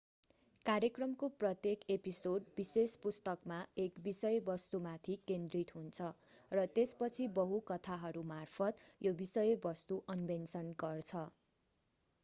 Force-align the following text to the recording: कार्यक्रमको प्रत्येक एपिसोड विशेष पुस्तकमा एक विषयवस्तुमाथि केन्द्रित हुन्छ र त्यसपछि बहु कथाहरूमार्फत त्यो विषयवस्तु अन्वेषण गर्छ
कार्यक्रमको 0.65 1.27
प्रत्येक 1.41 1.83
एपिसोड 1.95 2.47
विशेष 2.55 2.95
पुस्तकमा 3.03 3.57
एक 3.83 4.01
विषयवस्तुमाथि 4.07 5.17
केन्द्रित 5.27 5.75
हुन्छ 5.75 6.09
र 6.51 6.65
त्यसपछि 6.73 7.29
बहु 7.37 7.61
कथाहरूमार्फत 7.69 8.83
त्यो 8.89 9.15
विषयवस्तु 9.21 10.01
अन्वेषण 10.11 10.75
गर्छ 10.81 11.25